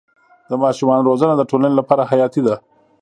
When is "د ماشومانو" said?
0.49-1.07